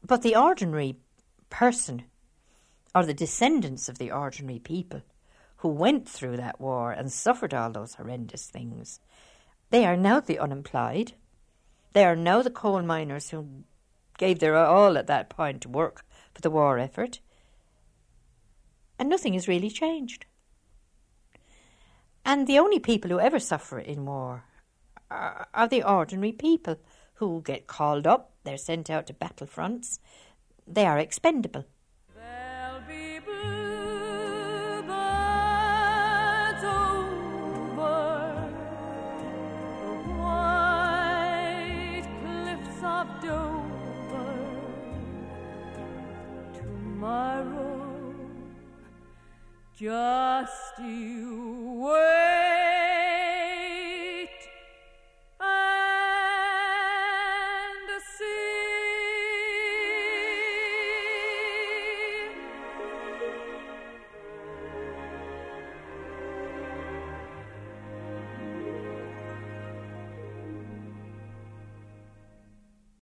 [0.05, 0.97] But the ordinary
[1.49, 2.03] person,
[2.93, 5.01] or the descendants of the ordinary people
[5.57, 8.99] who went through that war and suffered all those horrendous things,
[9.69, 11.13] they are now the unemployed.
[11.93, 13.63] They are now the coal miners who
[14.17, 17.19] gave their all at that point to work for the war effort.
[18.99, 20.25] And nothing has really changed.
[22.23, 24.43] And the only people who ever suffer in war
[25.09, 26.77] are, are the ordinary people
[27.15, 29.99] who get called up, they're sent out to battle fronts,
[30.67, 31.65] they are expendable.
[49.81, 52.50] Just you wait.